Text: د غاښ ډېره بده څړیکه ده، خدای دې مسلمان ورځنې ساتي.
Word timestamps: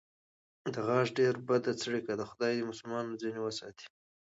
د 0.73 0.75
غاښ 0.87 1.07
ډېره 1.17 1.39
بده 1.49 1.71
څړیکه 1.81 2.13
ده، 2.19 2.25
خدای 2.31 2.51
دې 2.57 2.63
مسلمان 2.71 3.05
ورځنې 3.07 3.41
ساتي. 3.59 3.85